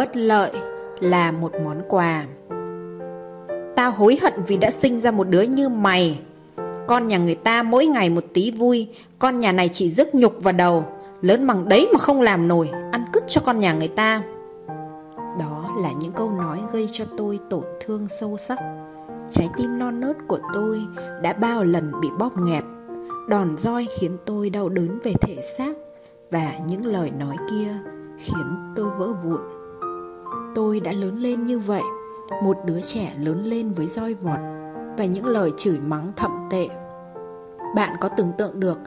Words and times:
Bất 0.00 0.16
lợi 0.16 0.50
là 1.00 1.32
một 1.32 1.52
món 1.64 1.82
quà. 1.88 2.26
Tao 3.76 3.90
hối 3.90 4.18
hận 4.22 4.32
vì 4.46 4.56
đã 4.56 4.70
sinh 4.70 5.00
ra 5.00 5.10
một 5.10 5.28
đứa 5.28 5.42
như 5.42 5.68
mày. 5.68 6.20
Con 6.86 7.08
nhà 7.08 7.18
người 7.18 7.34
ta 7.34 7.62
mỗi 7.62 7.86
ngày 7.86 8.10
một 8.10 8.24
tí 8.34 8.50
vui, 8.50 8.88
Con 9.18 9.38
nhà 9.38 9.52
này 9.52 9.68
chỉ 9.68 9.90
rước 9.90 10.14
nhục 10.14 10.42
vào 10.42 10.52
đầu, 10.52 10.84
Lớn 11.20 11.46
bằng 11.46 11.68
đấy 11.68 11.88
mà 11.92 11.98
không 11.98 12.20
làm 12.20 12.48
nổi, 12.48 12.70
Ăn 12.92 13.04
cứt 13.12 13.22
cho 13.26 13.40
con 13.44 13.58
nhà 13.58 13.74
người 13.74 13.88
ta. 13.88 14.22
Đó 15.38 15.74
là 15.82 15.90
những 16.00 16.12
câu 16.12 16.30
nói 16.30 16.60
gây 16.72 16.88
cho 16.92 17.04
tôi 17.16 17.38
tổn 17.50 17.64
thương 17.80 18.08
sâu 18.08 18.36
sắc. 18.36 18.58
Trái 19.30 19.48
tim 19.56 19.78
non 19.78 20.00
nớt 20.00 20.16
của 20.28 20.38
tôi 20.54 20.82
đã 21.22 21.32
bao 21.32 21.64
lần 21.64 21.92
bị 22.00 22.08
bóp 22.18 22.40
nghẹt, 22.40 22.64
Đòn 23.28 23.58
roi 23.58 23.86
khiến 23.98 24.16
tôi 24.26 24.50
đau 24.50 24.68
đớn 24.68 24.98
về 25.04 25.12
thể 25.20 25.36
xác 25.56 25.76
Và 26.30 26.52
những 26.66 26.86
lời 26.86 27.10
nói 27.18 27.36
kia 27.50 27.74
khiến 28.18 28.72
tôi 28.76 28.90
vỡ 28.98 29.12
vụn. 29.24 29.59
Tôi 30.54 30.80
đã 30.80 30.92
lớn 30.92 31.16
lên 31.16 31.44
như 31.44 31.58
vậy. 31.58 31.82
Một 32.42 32.56
đứa 32.66 32.80
trẻ 32.80 33.14
lớn 33.20 33.44
lên 33.44 33.72
với 33.72 33.86
roi 33.86 34.14
vọt 34.14 34.38
Và 34.98 35.04
những 35.04 35.26
lời 35.26 35.50
chửi 35.56 35.80
mắng 35.80 36.12
thậm 36.16 36.30
tệ. 36.50 36.68
Bạn 37.74 37.96
có 38.00 38.08
tưởng 38.08 38.32
tượng 38.38 38.60
được 38.60 38.78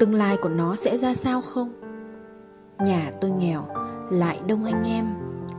Tương 0.00 0.14
lai 0.14 0.36
của 0.36 0.48
nó 0.48 0.76
sẽ 0.76 0.98
ra 0.98 1.14
sao 1.14 1.40
không? 1.40 1.72
Nhà 2.78 3.10
tôi 3.20 3.30
nghèo, 3.30 3.64
Lại 4.10 4.40
đông 4.46 4.64
anh 4.64 4.82
em. 4.84 5.06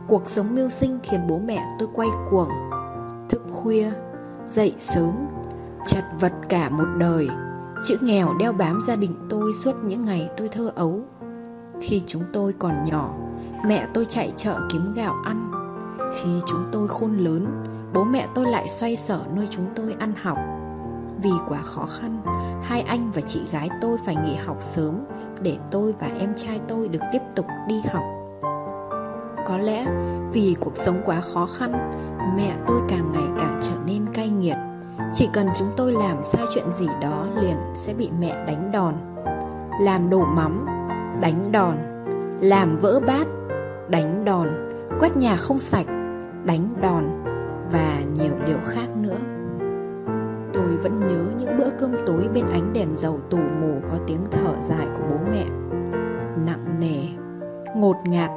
Cuộc 0.08 0.28
sống 0.28 0.54
mưu 0.54 0.70
sinh 0.70 0.98
khiến 1.02 1.20
bố 1.28 1.38
mẹ 1.38 1.68
tôi 1.78 1.88
quay 1.94 2.08
cuồng. 2.30 2.48
Thức 3.28 3.42
khuya, 3.52 3.90
Dậy 4.46 4.74
sớm, 4.78 5.12
Chật 5.86 6.04
vật 6.20 6.32
cả 6.48 6.68
một 6.68 6.88
đời. 6.98 7.28
Chữ 7.86 7.96
nghèo 8.00 8.34
đeo 8.38 8.52
bám 8.52 8.80
gia 8.86 8.96
đình 8.96 9.14
tôi 9.28 9.52
suốt 9.52 9.72
những 9.84 10.04
ngày 10.04 10.30
tôi 10.36 10.48
thơ 10.48 10.72
ấu. 10.74 11.00
Khi 11.80 12.02
chúng 12.06 12.22
tôi 12.32 12.52
còn 12.52 12.84
nhỏ, 12.84 13.14
Mẹ 13.66 13.86
tôi 13.94 14.04
chạy 14.04 14.32
chợ 14.36 14.60
kiếm 14.72 14.92
gạo 14.94 15.14
ăn. 15.24 15.61
Khi 16.12 16.40
chúng 16.46 16.64
tôi 16.72 16.88
khôn 16.88 17.16
lớn 17.16 17.46
Bố 17.94 18.04
mẹ 18.04 18.26
tôi 18.34 18.46
lại 18.46 18.68
xoay 18.68 18.96
sở 18.96 19.20
nuôi 19.36 19.46
chúng 19.50 19.66
tôi 19.74 19.94
ăn 19.98 20.12
học. 20.22 20.38
Vì 21.22 21.30
quá 21.48 21.62
khó 21.62 21.86
khăn 21.86 22.22
Hai 22.62 22.80
anh 22.82 23.10
và 23.14 23.20
chị 23.20 23.40
gái 23.52 23.68
tôi 23.80 23.98
phải 24.06 24.16
nghỉ 24.16 24.34
học 24.34 24.56
sớm 24.60 24.94
Để 25.42 25.56
tôi 25.70 25.94
và 26.00 26.06
em 26.20 26.34
trai 26.36 26.60
tôi 26.68 26.88
được 26.88 27.02
tiếp 27.12 27.22
tục 27.36 27.46
đi 27.68 27.80
học. 27.92 28.02
Có 29.46 29.58
lẽ 29.58 29.86
vì 30.32 30.56
cuộc 30.60 30.76
sống 30.76 31.02
quá 31.04 31.20
khó 31.20 31.46
khăn 31.46 31.90
Mẹ 32.36 32.56
tôi 32.66 32.80
càng 32.88 33.12
ngày 33.12 33.28
càng 33.38 33.58
trở 33.60 33.74
nên 33.86 34.06
cay 34.12 34.28
nghiệt. 34.28 34.56
Chỉ 35.14 35.28
cần 35.32 35.48
chúng 35.56 35.68
tôi 35.76 35.92
làm 35.92 36.24
sai 36.24 36.44
chuyện 36.54 36.72
gì 36.72 36.86
đó 37.00 37.26
liền 37.40 37.56
sẽ 37.76 37.94
bị 37.94 38.10
mẹ 38.20 38.44
đánh 38.46 38.72
đòn. 38.72 38.94
Làm 39.80 40.10
đổ 40.10 40.24
mắm, 40.24 40.66
đánh 41.20 41.52
đòn. 41.52 41.76
Làm 42.40 42.76
vỡ 42.76 43.00
bát, 43.06 43.26
đánh 43.88 44.24
đòn. 44.24 44.48
Quét 45.00 45.16
nhà 45.16 45.36
không 45.36 45.60
sạch, 45.60 45.86
đánh 46.44 46.68
đòn 46.82 47.04
Và 47.72 48.02
nhiều 48.14 48.32
điều 48.46 48.58
khác 48.64 48.88
nữa. 48.96 49.18
Tôi 50.52 50.76
vẫn 50.76 51.00
nhớ 51.00 51.24
những 51.38 51.56
bữa 51.58 51.70
cơm 51.78 51.92
tối 52.06 52.28
bên 52.34 52.46
ánh 52.46 52.72
đèn 52.72 52.96
dầu 52.96 53.20
tù 53.30 53.38
mù 53.38 53.80
có 53.90 53.98
tiếng 54.06 54.24
thở 54.30 54.54
dài 54.62 54.86
của 54.96 55.02
bố 55.10 55.16
mẹ. 55.30 55.44
Nặng 56.46 56.80
nề, 56.80 56.98
ngột 57.76 57.96
ngạt. 58.04 58.30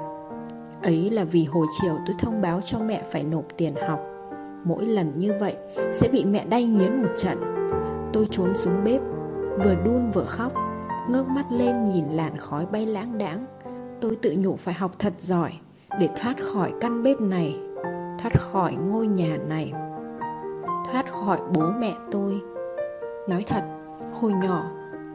Ấy 0.84 1.10
là 1.10 1.24
vì 1.24 1.46
hồi 1.46 1.68
chiều 1.82 1.98
tôi 2.08 2.16
thông 2.20 2.42
báo 2.42 2.62
cho 2.62 2.80
mẹ 2.80 3.02
phải 3.12 3.24
nộp 3.24 3.46
tiền 3.58 3.74
học. 3.88 4.00
Mỗi 4.64 4.86
lần 4.86 5.20
như 5.20 5.34
vậy 5.40 5.56
sẽ 5.94 6.08
bị 6.08 6.26
mẹ 6.26 6.46
đay 6.50 6.64
nghiến 6.64 7.02
một 7.02 7.10
trận. 7.18 7.38
Tôi 8.14 8.28
trốn 8.32 8.56
xuống 8.56 8.84
bếp 8.84 9.02
Vừa 9.64 9.76
đun 9.86 10.12
vừa 10.12 10.26
khóc 10.26 10.54
Ngước 11.10 11.28
mắt 11.28 11.46
lên 11.52 11.86
nhìn 11.86 12.06
làn 12.06 12.38
khói 12.38 12.66
bay 12.66 12.86
lãng 12.86 13.18
đãng. 13.18 13.46
Tôi 14.02 14.16
tự 14.22 14.36
nhủ 14.38 14.56
phải 14.56 14.74
học 14.74 14.92
thật 15.00 15.14
giỏi 15.18 15.52
Để 16.00 16.10
thoát 16.16 16.36
khỏi 16.42 16.74
căn 16.82 17.04
bếp 17.04 17.22
này. 17.22 17.60
Thoát 18.26 18.42
khỏi 18.42 18.76
ngôi 18.76 19.08
nhà 19.08 19.38
này, 19.50 19.74
Thoát 20.92 21.06
khỏi 21.12 21.40
bố 21.54 21.62
mẹ 21.80 21.96
tôi. 22.12 22.42
Nói 23.30 23.44
thật, 23.48 23.64
Hồi 24.14 24.32
nhỏ, 24.44 24.64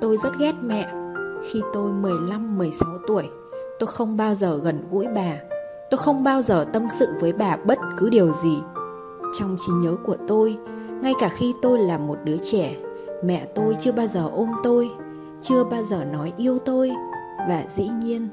tôi 0.00 0.16
rất 0.16 0.30
ghét 0.38 0.52
mẹ. 0.62 0.92
Khi 1.50 1.62
tôi 1.72 1.92
15-16 1.92 2.98
tuổi, 3.06 3.30
Tôi 3.78 3.86
không 3.86 4.16
bao 4.16 4.34
giờ 4.34 4.58
gần 4.62 4.82
gũi 4.90 5.06
bà. 5.06 5.32
Tôi 5.90 5.98
không 5.98 6.24
bao 6.24 6.42
giờ 6.42 6.64
tâm 6.72 6.82
sự 6.98 7.08
với 7.20 7.32
bà 7.32 7.56
bất 7.56 7.78
cứ 7.96 8.10
điều 8.10 8.32
gì. 8.32 8.62
Trong 9.38 9.56
trí 9.58 9.72
nhớ 9.72 9.96
của 10.04 10.16
tôi, 10.28 10.58
Ngay 11.02 11.12
cả 11.20 11.28
khi 11.28 11.54
tôi 11.62 11.78
là 11.78 11.98
một 11.98 12.18
đứa 12.24 12.38
trẻ, 12.42 12.76
Mẹ 13.24 13.46
tôi 13.54 13.76
chưa 13.80 13.92
bao 13.92 14.06
giờ 14.06 14.28
ôm 14.32 14.48
tôi, 14.62 14.90
Chưa 15.40 15.64
bao 15.64 15.82
giờ 15.84 16.04
nói 16.12 16.32
yêu 16.36 16.58
tôi. 16.58 16.90
Và 17.48 17.64
dĩ 17.74 17.88
nhiên, 18.02 18.28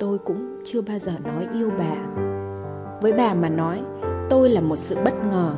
Tôi 0.00 0.18
cũng 0.18 0.60
chưa 0.64 0.80
bao 0.80 0.98
giờ 0.98 1.12
nói 1.24 1.46
yêu 1.52 1.70
bà. 1.78 2.26
Với 3.06 3.12
bà 3.12 3.34
mà 3.34 3.48
nói, 3.48 3.82
Tôi 4.30 4.48
là 4.48 4.60
một 4.60 4.76
sự 4.76 4.96
bất 5.04 5.14
ngờ, 5.30 5.52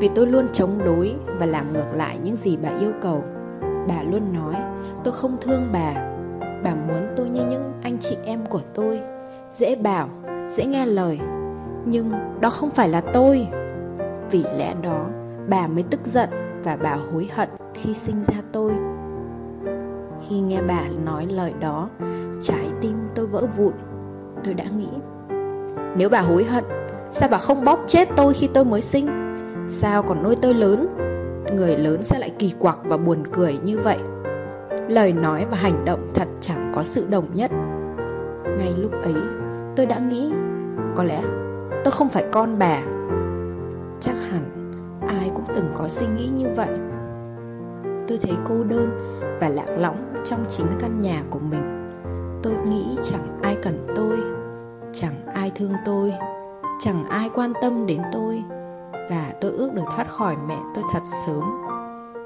Vì 0.00 0.08
tôi 0.14 0.26
luôn 0.26 0.46
chống 0.52 0.70
đối 0.84 1.14
Và 1.38 1.46
làm 1.46 1.72
ngược 1.72 1.94
lại 1.94 2.18
những 2.22 2.36
gì 2.36 2.58
bà 2.62 2.68
yêu 2.68 2.92
cầu. 3.00 3.24
Bà 3.88 4.02
luôn 4.10 4.32
nói, 4.32 4.56
Tôi 5.04 5.14
không 5.14 5.36
thương 5.40 5.62
bà. 5.72 5.94
Bà 6.64 6.74
muốn 6.88 7.02
tôi 7.16 7.28
như 7.28 7.46
những 7.46 7.72
anh 7.82 7.98
chị 7.98 8.16
em 8.24 8.46
của 8.46 8.60
tôi. 8.74 9.00
Dễ 9.54 9.76
bảo, 9.76 10.08
dễ 10.50 10.64
nghe 10.64 10.86
lời, 10.86 11.20
nhưng 11.84 12.12
đó 12.40 12.50
không 12.50 12.70
phải 12.70 12.88
là 12.88 13.00
tôi. 13.00 13.46
Vì 14.30 14.44
lẽ 14.58 14.74
đó, 14.82 15.06
bà 15.48 15.66
mới 15.66 15.82
tức 15.82 16.00
giận 16.04 16.28
và 16.64 16.76
bà 16.82 16.96
hối 17.12 17.28
hận 17.34 17.48
khi 17.74 17.94
sinh 17.94 18.24
ra 18.24 18.42
tôi. 18.52 18.72
Khi 20.28 20.40
nghe 20.40 20.62
bà 20.68 20.82
nói 21.04 21.26
lời 21.30 21.52
đó, 21.60 21.88
trái 22.40 22.70
tim 22.80 22.96
tôi 23.14 23.26
vỡ 23.26 23.46
vụn. 23.56 23.72
Tôi 24.44 24.54
đã 24.54 24.64
nghĩ, 24.76 24.88
nếu 25.96 26.08
bà 26.08 26.20
hối 26.20 26.44
hận 26.44 26.64
sao 27.12 27.28
bà 27.28 27.38
không 27.38 27.64
bóp 27.64 27.80
chết 27.86 28.08
tôi 28.16 28.34
khi 28.34 28.48
tôi 28.54 28.64
mới 28.64 28.80
sinh? 28.80 29.08
Sao 29.68 30.02
còn 30.02 30.22
nuôi 30.22 30.36
tôi 30.36 30.54
lớn? 30.54 30.86
Người 31.56 31.76
lớn 31.76 32.02
sẽ 32.02 32.18
lại 32.18 32.30
kỳ 32.38 32.52
quặc 32.58 32.78
và 32.84 32.96
buồn 32.96 33.18
cười 33.32 33.58
như 33.64 33.78
vậy. 33.78 33.98
Lời 34.88 35.12
nói 35.12 35.46
và 35.50 35.56
hành 35.56 35.84
động 35.84 36.10
thật 36.14 36.28
chẳng 36.40 36.72
có 36.74 36.84
sự 36.84 37.06
đồng 37.10 37.24
nhất. 37.34 37.50
Ngay 38.58 38.74
lúc 38.76 38.92
ấy, 39.02 39.14
tôi 39.76 39.86
đã 39.86 39.98
nghĩ, 39.98 40.32
có 40.96 41.04
lẽ 41.04 41.22
tôi 41.84 41.92
không 41.92 42.08
phải 42.08 42.24
con 42.32 42.58
bà. 42.58 42.82
Chắc 44.00 44.14
hẳn 44.30 44.72
ai 45.08 45.30
cũng 45.34 45.44
từng 45.54 45.70
có 45.74 45.88
suy 45.88 46.06
nghĩ 46.06 46.28
như 46.28 46.46
vậy. 46.56 46.68
Tôi 48.08 48.18
thấy 48.22 48.36
cô 48.48 48.64
đơn 48.64 48.90
và 49.40 49.48
lạc 49.48 49.78
lõng 49.78 50.14
trong 50.24 50.44
chính 50.48 50.66
căn 50.80 51.00
nhà 51.00 51.22
của 51.30 51.38
mình. 51.38 51.90
Tôi 52.42 52.52
nghĩ 52.68 52.96
chẳng 53.02 53.40
ai 53.42 53.56
cần 53.62 53.86
tôi, 53.96 54.18
chẳng 54.92 55.14
ai 55.34 55.52
thương 55.54 55.72
tôi 55.84 56.12
chẳng 56.84 57.04
ai 57.04 57.30
quan 57.34 57.52
tâm 57.60 57.86
đến 57.86 58.02
tôi. 58.12 58.42
Và 58.92 59.32
tôi 59.40 59.50
ước 59.50 59.72
được 59.74 59.82
thoát 59.96 60.10
khỏi 60.10 60.36
mẹ 60.48 60.56
tôi 60.74 60.84
thật 60.92 61.02
sớm. 61.26 61.42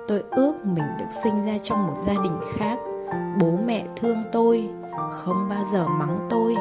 Tôi 0.08 0.22
ước 0.30 0.54
mình 0.64 0.84
được 0.98 1.06
sinh 1.24 1.46
ra 1.46 1.58
trong 1.62 1.86
một 1.86 1.94
gia 1.98 2.12
đình 2.12 2.38
khác. 2.56 2.78
Bố 3.40 3.58
mẹ 3.66 3.86
thương 3.96 4.16
tôi, 4.32 4.70
không 5.10 5.48
bao 5.50 5.64
giờ 5.72 5.88
mắng 5.88 6.18
tôi. 6.30 6.56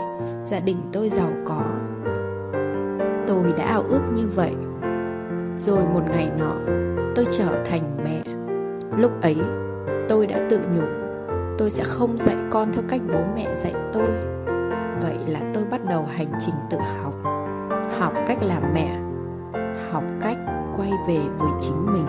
Gia 0.45 0.59
đình 0.59 0.77
tôi 0.91 1.09
giàu 1.09 1.29
có. 1.45 1.61
Tôi 3.27 3.53
đã 3.57 3.63
ao 3.63 3.83
ước 3.89 4.01
như 4.15 4.27
vậy. 4.35 4.55
Rồi 5.57 5.83
một 5.93 6.01
ngày 6.11 6.31
nọ, 6.37 6.55
tôi 7.15 7.25
trở 7.31 7.63
thành 7.65 7.97
mẹ. 8.03 8.23
Lúc 8.97 9.11
ấy, 9.21 9.37
tôi 10.09 10.27
đã 10.27 10.47
tự 10.49 10.59
nhủ, 10.75 10.85
tôi 11.57 11.69
sẽ 11.69 11.83
không 11.83 12.17
dạy 12.17 12.35
con 12.49 12.73
theo 12.73 12.83
cách 12.89 13.01
bố 13.13 13.19
mẹ 13.35 13.55
dạy 13.55 13.73
tôi. 13.93 14.07
Vậy 15.01 15.17
là 15.27 15.39
tôi 15.53 15.65
bắt 15.71 15.81
đầu 15.89 16.05
hành 16.15 16.31
trình 16.39 16.55
tự 16.69 16.77
học 16.77 17.34
học 17.99 18.13
cách 18.27 18.37
làm 18.41 18.63
mẹ 18.73 18.99
học 19.91 20.03
cách 20.21 20.37
quay 20.77 20.91
về 21.07 21.19
với 21.37 21.51
chính 21.59 21.93
mình. 21.93 22.07